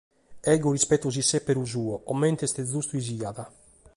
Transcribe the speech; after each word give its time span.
Deo 0.45 0.69
rispeto 0.75 1.11
su 1.15 1.21
sèberu 1.29 1.63
suo, 1.73 1.95
comente 2.09 2.43
est 2.45 2.57
giustu 2.71 2.93
chi 2.97 3.03
siat. 3.07 3.37